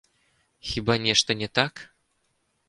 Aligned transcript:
Хіба 0.69 0.95
нешта 1.05 1.35
не 1.43 1.49
так? 1.59 1.73